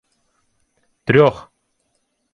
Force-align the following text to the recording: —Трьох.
—Трьох. 1.05 1.35